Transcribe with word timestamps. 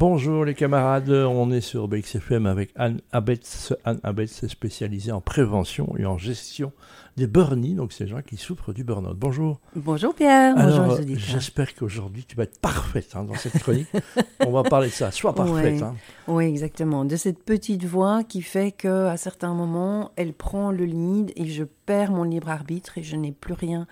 Bonjour 0.00 0.46
les 0.46 0.54
camarades, 0.54 1.10
on 1.10 1.52
est 1.52 1.60
sur 1.60 1.86
BXFM 1.86 2.46
avec 2.46 2.70
Anne 2.74 3.02
Abetz. 3.12 3.74
Anne 3.84 4.00
Abetz 4.02 4.42
est 4.42 4.48
spécialisée 4.48 5.12
en 5.12 5.20
prévention 5.20 5.94
et 5.98 6.06
en 6.06 6.16
gestion 6.16 6.72
des 7.18 7.26
burn 7.26 7.74
donc 7.74 7.92
ces 7.92 8.06
gens 8.06 8.22
qui 8.22 8.38
souffrent 8.38 8.72
du 8.72 8.82
burn-out. 8.82 9.14
Bonjour. 9.14 9.60
Bonjour 9.76 10.14
Pierre, 10.14 10.54
bonjour 10.56 10.96
J'espère 11.18 11.74
qu'aujourd'hui 11.74 12.24
tu 12.24 12.34
vas 12.34 12.44
être 12.44 12.58
parfaite 12.62 13.10
hein, 13.14 13.24
dans 13.24 13.34
cette 13.34 13.58
chronique. 13.58 13.88
on 14.46 14.52
va 14.52 14.62
parler 14.62 14.88
de 14.88 14.94
ça, 14.94 15.10
sois 15.10 15.34
parfaite. 15.34 15.82
Hein. 15.82 15.94
Oui, 16.26 16.46
exactement, 16.46 17.04
de 17.04 17.16
cette 17.16 17.44
petite 17.44 17.84
voix 17.84 18.24
qui 18.24 18.40
fait 18.40 18.72
qu'à 18.72 19.18
certains 19.18 19.52
moments, 19.52 20.12
elle 20.16 20.32
prend 20.32 20.70
le 20.70 20.86
lead 20.86 21.30
et 21.36 21.44
je 21.44 21.64
perds 21.84 22.10
mon 22.10 22.22
libre 22.22 22.48
arbitre 22.48 22.96
et 22.96 23.02
je 23.02 23.16
n'ai 23.16 23.32
plus 23.32 23.52
rien 23.52 23.86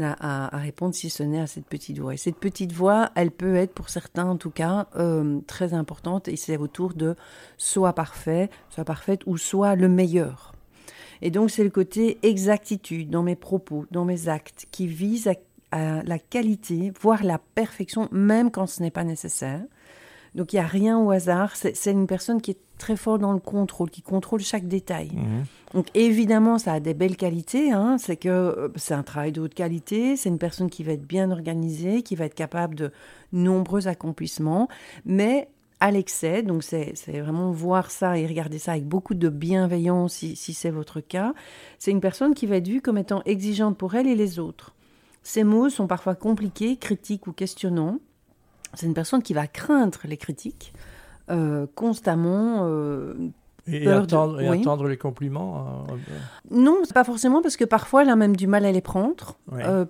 à, 0.00 0.56
répondre 0.58 0.94
si 0.94 1.10
ce 1.10 1.22
n'est 1.22 1.40
à 1.40 1.46
cette 1.46 1.66
petite 1.66 1.98
voix. 1.98 2.14
Et 2.14 2.16
cette 2.16 2.36
petite 2.36 2.72
voix, 2.72 3.10
elle 3.14 3.30
peut 3.30 3.56
être 3.56 3.72
pour 3.72 3.88
certains 3.88 4.26
en 4.26 4.36
tout 4.36 4.50
cas 4.50 4.86
euh, 4.96 5.40
très 5.46 5.74
importante 5.74 6.28
et 6.28 6.36
c'est 6.36 6.56
autour 6.56 6.94
de 6.94 7.16
soit 7.56 7.92
parfait, 7.92 8.50
soit 8.68 8.84
parfaite 8.84 9.22
ou 9.26 9.36
soit 9.36 9.74
le 9.74 9.88
meilleur. 9.88 10.54
Et 11.22 11.30
donc 11.30 11.50
c'est 11.50 11.64
le 11.64 11.70
côté 11.70 12.18
exactitude 12.22 13.10
dans 13.10 13.22
mes 13.22 13.36
propos, 13.36 13.86
dans 13.90 14.04
mes 14.04 14.28
actes, 14.28 14.66
qui 14.70 14.86
vise 14.86 15.28
à 15.28 15.34
la 15.72 16.18
qualité, 16.18 16.92
voire 17.00 17.22
la 17.22 17.38
perfection, 17.38 18.08
même 18.10 18.50
quand 18.50 18.66
ce 18.66 18.82
n'est 18.82 18.90
pas 18.90 19.04
nécessaire. 19.04 19.62
Donc 20.34 20.52
il 20.52 20.56
n'y 20.56 20.60
a 20.60 20.66
rien 20.66 20.98
au 20.98 21.10
hasard. 21.10 21.56
C'est 21.56 21.90
une 21.90 22.06
personne 22.06 22.40
qui 22.40 22.52
est 22.52 22.58
très 22.78 22.96
forte 22.96 23.20
dans 23.20 23.32
le 23.32 23.40
contrôle, 23.40 23.90
qui 23.90 24.02
contrôle 24.02 24.40
chaque 24.40 24.66
détail. 24.66 25.10
Mhm. 25.12 25.44
Donc 25.74 25.86
évidemment, 25.94 26.58
ça 26.58 26.74
a 26.74 26.80
des 26.80 26.94
belles 26.94 27.16
qualités. 27.16 27.72
Hein. 27.72 27.96
C'est 27.98 28.16
que 28.16 28.28
euh, 28.28 28.68
c'est 28.76 28.94
un 28.94 29.02
travail 29.02 29.32
de 29.32 29.40
haute 29.40 29.54
qualité. 29.54 30.16
C'est 30.16 30.28
une 30.28 30.38
personne 30.38 30.70
qui 30.70 30.82
va 30.82 30.92
être 30.92 31.06
bien 31.06 31.30
organisée, 31.30 32.02
qui 32.02 32.16
va 32.16 32.24
être 32.24 32.34
capable 32.34 32.74
de 32.74 32.90
nombreux 33.32 33.88
accomplissements. 33.88 34.68
Mais 35.04 35.48
à 35.80 35.90
l'excès, 35.90 36.42
donc 36.42 36.62
c'est 36.62 36.94
vraiment 37.06 37.50
voir 37.52 37.90
ça 37.90 38.18
et 38.18 38.26
regarder 38.26 38.58
ça 38.58 38.72
avec 38.72 38.86
beaucoup 38.86 39.14
de 39.14 39.28
bienveillance 39.30 40.12
si, 40.12 40.36
si 40.36 40.52
c'est 40.52 40.70
votre 40.70 41.00
cas. 41.00 41.32
C'est 41.78 41.90
une 41.90 42.02
personne 42.02 42.34
qui 42.34 42.46
va 42.46 42.56
être 42.56 42.68
vue 42.68 42.82
comme 42.82 42.98
étant 42.98 43.22
exigeante 43.24 43.78
pour 43.78 43.94
elle 43.94 44.06
et 44.06 44.14
les 44.14 44.38
autres. 44.38 44.74
Ces 45.22 45.44
mots 45.44 45.70
sont 45.70 45.86
parfois 45.86 46.14
compliqués, 46.14 46.76
critiques 46.76 47.26
ou 47.26 47.32
questionnants. 47.32 47.98
C'est 48.74 48.86
une 48.86 48.94
personne 48.94 49.22
qui 49.22 49.34
va 49.34 49.46
craindre 49.46 49.98
les 50.04 50.16
critiques 50.16 50.72
euh, 51.30 51.66
constamment. 51.74 52.66
Euh, 52.68 53.14
et, 53.66 53.86
attendre, 53.86 54.88
les 54.88 54.96
compliments 54.96 55.86
euh, 55.90 55.94
Non, 56.50 56.82
pas 56.92 57.04
forcément, 57.04 57.40
parce 57.40 57.56
que 57.56 57.64
parfois 57.64 58.02
elle 58.02 58.08
a 58.08 58.16
même 58.16 58.34
du 58.34 58.48
mal 58.48 58.64
à 58.64 58.72
les 58.72 58.80
prendre. 58.80 59.36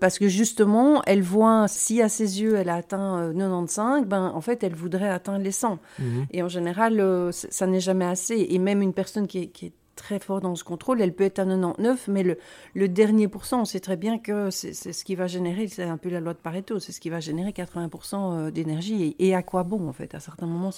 parce 0.00 0.18
que 0.18 0.28
justement, 0.28 1.02
elle 1.06 1.22
voit, 1.22 1.66
si 1.66 2.02
à 2.02 2.10
ses 2.10 2.42
yeux 2.42 2.56
elle 2.56 2.68
a 2.68 2.74
atteint 2.74 3.32
95, 3.32 4.04
ben, 4.06 4.32
en 4.34 4.40
fait 4.42 4.62
elle 4.64 4.74
voudrait 4.74 5.08
atteindre 5.08 5.42
les 5.42 5.52
100. 5.52 5.78
Mhm. 5.98 6.26
Et 6.32 6.42
en 6.42 6.48
général, 6.48 7.30
ça 7.32 7.66
n'est 7.66 7.80
jamais 7.80 8.04
assez. 8.04 8.46
Et 8.50 8.58
même 8.58 8.82
une 8.82 8.92
personne 8.92 9.26
qui 9.26 9.48
qui 9.48 9.66
est 9.66 9.72
très 10.00 10.18
fort 10.18 10.40
dans 10.40 10.54
ce 10.54 10.64
contrôle. 10.64 11.00
Elle 11.00 11.14
peut 11.14 11.24
être 11.24 11.38
à 11.38 11.44
99, 11.44 12.08
mais 12.08 12.22
le, 12.22 12.38
le 12.74 12.88
dernier 12.88 13.28
pourcent, 13.28 13.60
on 13.60 13.64
sait 13.64 13.80
très 13.80 13.96
bien 13.96 14.18
que 14.18 14.50
c'est 14.50 14.72
ce 14.72 15.04
qui 15.04 15.14
va 15.14 15.26
générer, 15.26 15.68
c'est 15.68 15.84
un 15.84 15.96
peu 15.96 16.08
la 16.08 16.20
loi 16.20 16.32
de 16.32 16.38
Pareto, 16.38 16.78
c'est 16.78 16.92
ce 16.92 17.00
qui 17.00 17.10
va 17.10 17.20
générer 17.20 17.50
80% 17.50 18.14
euh, 18.14 18.50
d'énergie. 18.50 19.14
Et, 19.18 19.34
à 19.34 19.42
quoi 19.42 19.62
bon, 19.62 19.88
en 19.88 19.92
fait? 19.92 20.14
À 20.14 20.20
certains 20.20 20.46
moments, 20.46 20.70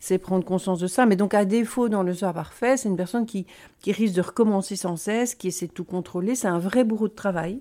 c'est 0.00 0.18
prendre 0.18 0.44
conscience 0.44 0.78
de 0.78 0.86
ça. 0.86 1.06
Mais 1.06 1.16
donc, 1.16 1.34
à 1.34 1.44
défaut, 1.44 1.88
dans 1.88 2.02
le 2.02 2.14
soi 2.14 2.32
parfait, 2.32 2.76
c'est 2.76 2.88
une 2.88 2.96
personne 2.96 3.26
qui, 3.26 3.46
qui 3.80 3.92
risque 3.92 4.14
de 4.14 4.22
recommencer 4.22 4.76
sans 4.76 4.96
cesse, 4.96 5.34
qui 5.34 5.48
essaie 5.48 5.66
de 5.66 5.72
tout 5.72 5.84
contrôler. 5.84 6.34
C'est 6.34 6.48
un 6.48 6.58
vrai 6.58 6.84
bourreau 6.84 7.08
de 7.08 7.14
travail, 7.14 7.60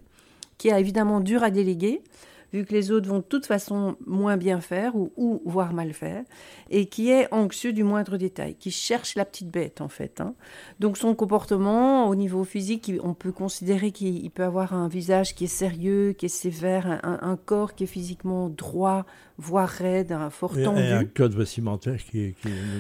qui 0.58 0.70
est 0.70 0.80
évidemment 0.80 1.20
dur 1.20 1.44
à 1.44 1.50
déléguer 1.50 2.02
vu 2.54 2.66
que 2.66 2.74
les 2.74 2.92
autres 2.92 3.10
vont 3.10 3.18
de 3.18 3.24
toute 3.24 3.48
façon 3.48 3.98
moins 4.06 4.38
bien 4.38 4.62
faire 4.62 4.96
ou, 4.96 5.12
ou 5.18 5.42
voire 5.46 5.74
mal 5.74 5.92
faire, 5.94 6.24
et 6.70 6.86
qui 6.86 7.10
est 7.10 7.28
anxieux 7.34 7.74
du 7.74 7.84
moindre 7.84 8.18
détail, 8.18 8.56
qui 8.56 8.70
cherche 8.70 9.16
la 9.16 9.26
petite 9.26 9.50
bête 9.50 9.82
en 9.82 9.90
fait. 9.90 10.22
Hein. 10.22 10.36
Donc 10.80 10.98
son 10.98 11.16
comportement 11.16 12.08
au 12.08 12.16
niveau 12.16 12.44
physique, 12.44 12.92
on 13.04 13.16
peut 13.16 13.32
considérer 13.32 13.92
qu'il 13.92 14.30
peut 14.30 14.44
avoir 14.44 14.74
un 14.74 14.88
visage 14.88 15.34
qui 15.34 15.46
est 15.46 15.48
sérieux, 15.48 16.14
qui 16.14 16.28
est 16.28 16.30
sévère, 16.30 17.00
un, 17.04 17.38
corps 17.44 17.74
qui 17.74 17.86
est 17.86 17.88
physiquement 17.88 18.50
droit, 18.50 19.06
voire 19.40 19.68
raide, 19.68 20.12
un 20.12 20.30
fort 20.30 20.54
tendu. 20.54 20.82
Et 20.82 20.92
un 20.92 21.06
code 21.06 21.34
vestimentaire 21.34 21.98
qui 22.04 22.20
est... 22.20 22.36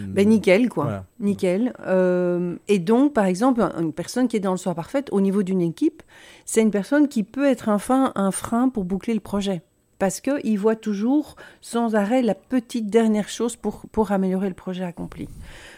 Ben, 0.07 0.29
nickel 0.29 0.69
quoi, 0.69 1.05
nickel. 1.19 1.73
Euh, 1.87 2.55
et 2.67 2.77
donc 2.77 3.13
par 3.13 3.25
exemple, 3.25 3.61
une 3.79 3.91
personne 3.91 4.27
qui 4.27 4.37
est 4.37 4.39
dans 4.39 4.51
le 4.51 4.57
soi 4.57 4.75
parfait, 4.75 5.05
au 5.11 5.19
niveau 5.19 5.41
d'une 5.41 5.61
équipe, 5.61 6.03
c'est 6.45 6.61
une 6.61 6.71
personne 6.71 7.07
qui 7.07 7.23
peut 7.23 7.45
être 7.45 7.69
enfin 7.69 8.11
un 8.15 8.31
frein 8.31 8.69
pour 8.69 8.83
boucler 8.85 9.13
le 9.13 9.19
projet 9.19 9.61
parce 10.03 10.19
qu'il 10.19 10.59
voit 10.59 10.75
toujours 10.75 11.37
sans 11.61 11.95
arrêt 11.95 12.21
la 12.21 12.35
petite 12.35 12.87
dernière 12.87 13.29
chose 13.29 13.55
pour, 13.55 13.85
pour 13.91 14.11
améliorer 14.11 14.49
le 14.49 14.53
projet 14.53 14.83
accompli. 14.83 15.29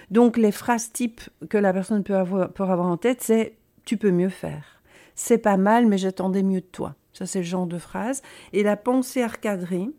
Donc 0.09 0.37
les 0.37 0.51
phrases 0.51 0.91
types 0.91 1.21
que 1.49 1.59
la 1.59 1.71
personne 1.71 2.03
peut 2.03 2.15
avoir, 2.15 2.51
peut 2.51 2.63
avoir 2.63 2.87
en 2.87 2.97
tête, 2.97 3.21
c'est 3.21 3.55
tu 3.85 3.97
peux 3.97 4.09
mieux 4.09 4.29
faire. 4.29 4.81
C'est 5.13 5.37
pas 5.37 5.57
mal, 5.57 5.85
mais 5.85 5.99
j'attendais 5.99 6.41
mieux 6.41 6.61
de 6.61 6.65
toi. 6.65 6.95
Ça, 7.13 7.25
c'est 7.25 7.39
le 7.39 7.45
genre 7.45 7.67
de 7.67 7.77
phrase. 7.77 8.21
Et 8.51 8.63
la 8.63 8.75
pensée 8.75 9.23
recadrée, 9.25 9.89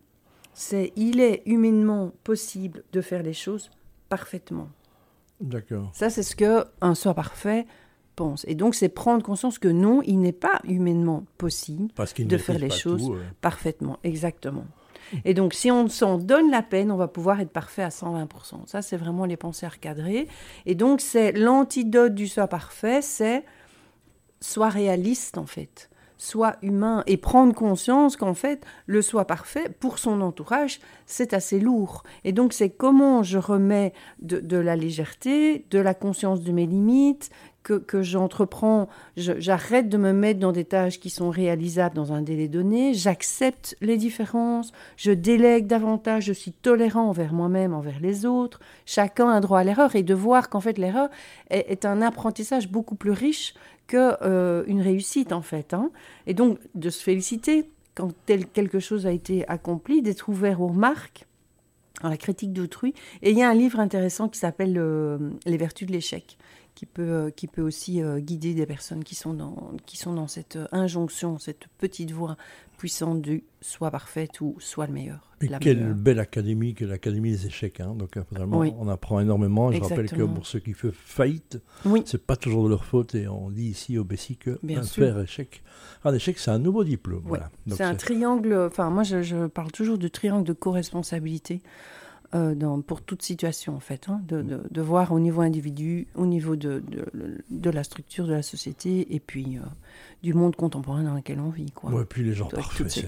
c'est 0.53 0.93
il 0.97 1.21
est 1.21 1.43
humainement 1.47 2.13
possible 2.25 2.83
de 2.93 3.01
faire 3.01 3.23
les 3.23 3.33
choses 3.33 3.71
parfaitement. 4.09 4.69
D'accord. 5.41 5.91
Ça, 5.95 6.11
c'est 6.11 6.23
ce 6.23 6.35
que 6.35 6.65
un 6.81 6.95
soi 6.95 7.15
parfait 7.15 7.67
pense. 8.17 8.45
Et 8.49 8.55
donc, 8.55 8.75
c'est 8.75 8.89
prendre 8.89 9.23
conscience 9.23 9.59
que 9.59 9.69
non, 9.69 10.03
il 10.05 10.19
n'est 10.19 10.33
pas 10.33 10.61
humainement 10.65 11.25
possible 11.39 11.89
de 12.19 12.39
faire 12.39 12.59
les 12.59 12.71
choses 12.71 13.13
parfaitement. 13.41 13.99
Exactement. 14.03 14.65
Et 15.25 15.35
donc, 15.35 15.55
si 15.55 15.71
on 15.71 15.89
s'en 15.89 16.19
donne 16.19 16.51
la 16.51 16.63
peine, 16.63 16.91
on 16.91 16.97
va 16.97 17.07
pouvoir 17.07 17.41
être 17.41 17.53
parfait 17.53 17.83
à 17.83 17.91
120%. 17.91 18.67
Ça, 18.67 18.83
c'est 18.83 18.97
vraiment 18.97 19.25
les 19.25 19.37
pensées 19.37 19.69
recadrées. 19.69 20.27
Et 20.65 20.75
donc, 20.75 21.01
c'est 21.01 21.31
l'antidote 21.33 22.15
du 22.15 22.27
soi 22.27 22.49
parfait, 22.49 23.03
c'est 23.03 23.45
soit 24.41 24.69
réaliste, 24.69 25.39
en 25.39 25.47
fait 25.47 25.89
soit 26.19 26.57
humain 26.63 27.03
et 27.07 27.17
prendre 27.17 27.55
conscience 27.55 28.17
qu'en 28.17 28.35
fait, 28.35 28.65
le 28.87 29.03
soi 29.03 29.27
parfait, 29.27 29.69
pour 29.81 29.99
son 29.99 30.21
entourage, 30.21 30.81
c'est 31.05 31.35
assez 31.35 31.61
lourd. 31.61 32.03
Et 32.25 32.33
donc, 32.33 32.53
c'est 32.53 32.71
comment 32.71 33.23
je 33.23 33.39
remets 33.39 33.93
de, 34.21 34.41
de, 34.41 34.57
la 34.57 34.77
légèreté, 34.77 35.67
de 35.71 35.79
la 35.79 35.95
conscience 35.95 36.43
de 36.43 36.53
mes 36.53 36.67
limites, 36.67 37.31
que, 37.67 38.03
j'entreprends, 38.03 38.89
j'arrête 39.17 39.89
de 39.89 39.97
me 39.97 40.13
mettre 40.13 40.39
dans 40.39 40.53
des 40.53 40.65
tâches 40.65 41.01
qui 41.01 41.11
sont 41.11 41.31
réalisables 41.31 41.97
dans 41.97 42.13
un 42.13 42.23
délai 42.23 42.49
donné, 42.49 42.95
j'accepte 42.95 43.77
les 43.81 43.97
différences, 43.97 44.73
je 44.97 45.11
délègue 45.11 45.67
davantage, 45.67 46.25
je 46.25 46.33
suis 46.33 46.53
tolérant 46.53 47.09
envers 47.09 47.33
moi-même, 47.33 47.75
envers 47.75 47.99
les 48.01 48.25
autres. 48.25 48.61
Chacun 48.85 49.31
a 49.31 49.41
droit 49.41 49.61
à 49.61 49.65
l'erreur 49.65 49.97
et 49.97 50.03
de 50.03 50.15
voir 50.15 50.49
qu'en 50.49 50.61
fait 50.61 50.79
l'erreur 50.79 51.09
est, 51.51 51.85
un 51.85 52.03
apprentissage 52.03 52.71
beaucoup 52.71 52.95
plus 52.95 53.11
riche 53.11 53.55
que 53.87 54.15
euh, 54.23 54.65
réussite 54.69 55.33
en 55.33 55.43
fait. 55.43 55.75
Hein. 55.75 55.91
Et 56.27 56.35
donc 56.35 56.59
de 56.75 56.91
se 56.91 57.03
féliciter 57.03 57.71
quand 57.97 58.13
quelque 58.27 58.79
chose 58.79 59.07
a 59.07 59.11
été 59.11 59.49
accompli, 59.49 60.03
d'être 60.03 60.29
ouvert 60.29 60.61
aux 60.61 60.69
remarques, 60.69 61.27
à 62.03 62.11
la 62.11 62.17
critique 62.17 62.53
d'autrui. 62.53 62.95
Et 63.23 63.31
il 63.31 63.39
y 63.39 63.43
a 63.43 63.49
un 63.49 63.55
livre 63.55 63.81
intéressant 63.81 64.29
qui 64.29 64.39
s'appelle 64.39 64.77
euh, 64.77 65.19
Les 65.47 65.57
vertus 65.57 65.89
de 65.89 65.93
l'échec, 65.93 66.37
qui 66.77 66.85
peut, 66.85 67.03
euh, 67.03 67.31
qui 67.31 67.47
peut 67.49 67.63
aussi 67.63 68.03
euh, 68.03 68.21
guider 68.21 68.53
des 68.53 68.67
personnes 68.67 69.03
qui 69.03 69.15
sont 69.15 69.33
dans, 69.33 69.73
qui 69.87 69.97
sont 69.97 70.13
dans 70.13 70.29
cette 70.29 70.57
euh, 70.57 70.67
injonction, 70.73 71.39
cette 71.39 71.69
petite 71.79 72.13
voix 72.13 72.37
puissante 72.77 73.23
du 73.23 73.45
soit 73.63 73.91
parfaite 73.91 74.43
ou 74.43 74.57
soit 74.61 74.87
le 74.87 74.93
meilleur. 74.93 75.33
Et 75.41 75.49
quelle 75.59 75.95
belle 75.95 76.21
académie 76.21 76.75
que 76.75 76.85
l'Académie 76.85 77.31
des 77.31 77.47
échecs. 77.47 77.81
Hein. 77.81 77.95
Donc, 77.97 78.19
vraiment, 78.31 78.59
on 78.79 78.89
apprend 78.89 79.21
énormément. 79.21 79.73
Je 79.73 79.81
rappelle 79.81 80.11
que 80.11 80.23
pour 80.23 80.47
ceux 80.47 80.61
qui 80.61 80.75
font 80.75 80.93
faillite, 80.93 81.59
oui. 81.87 82.03
c'est 82.05 82.25
pas 82.25 82.37
toujours 82.37 82.65
de 82.65 82.69
leur 82.69 82.85
faute. 82.85 83.15
Et 83.15 83.27
on 83.27 83.51
dit 83.51 83.65
ici 83.65 83.97
au 83.97 84.05
Bessie 84.05 84.37
que 84.37 84.59
un 84.69 84.83
faire 84.83 85.19
échec, 85.21 85.63
un 86.05 86.13
échec, 86.13 86.39
c'est 86.39 86.51
un 86.51 86.59
nouveau 86.59 86.85
diplôme. 86.85 87.23
Voilà. 87.25 87.51
C'est 87.69 87.83
un 87.83 87.95
triangle. 87.95 88.55
Enfin, 88.55 88.91
moi, 88.91 89.03
je, 89.03 89.23
je, 89.23 89.47
parle 89.47 89.73
toujours 89.73 89.97
de 89.97 90.09
triangle 90.09 90.45
de 90.45 90.53
co-responsabilité. 90.53 91.63
Euh, 92.35 92.57
dans, 92.57 92.81
pour 92.81 93.03
toute 93.03 93.23
situation, 93.23 93.77
en 93.77 93.81
fait, 93.81 94.09
hein, 94.09 94.21
de, 94.27 94.43
de, 94.43 94.81
voir 94.81 95.13
au 95.13 95.21
niveau 95.21 95.43
individu, 95.43 96.09
au 96.17 96.27
niveau 96.27 96.57
de, 96.57 96.83
de, 97.51 97.71
la 97.71 97.85
structure 97.85 98.27
de 98.27 98.33
la 98.33 98.43
société 98.43 99.15
et 99.15 99.21
puis 99.21 99.59
euh, 99.59 99.61
du 100.25 100.35
monde 100.35 100.57
contemporain 100.57 101.05
dans 101.05 101.15
lequel 101.15 101.39
on 101.39 101.51
vit. 101.51 101.71
Quoi. 101.71 101.91
Ouais, 101.91 102.05
puis 102.05 102.25
les 102.25 102.33
gens 102.33 102.47
parfaits, 102.47 102.91
c'est, 102.91 103.07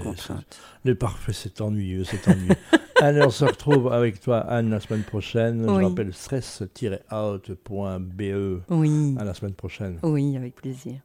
les 0.84 0.94
parfaits, 0.94 1.34
c'est 1.34 1.60
ennuyeux, 1.60 2.04
c'est 2.04 2.28
ennuyeux. 2.28 2.54
Allez, 3.00 3.22
on 3.22 3.30
se 3.30 3.44
retrouve 3.44 3.92
avec 3.92 4.20
toi, 4.20 4.38
Anne, 4.38 4.70
la 4.70 4.78
semaine 4.78 5.02
prochaine. 5.02 5.64
Je 5.64 5.84
rappelle 5.84 6.12
stress-out.be. 6.12 8.62
Oui. 8.70 9.16
À 9.18 9.24
la 9.24 9.34
semaine 9.34 9.54
prochaine. 9.54 9.98
Oui, 10.04 10.36
avec 10.36 10.54
plaisir. 10.54 11.00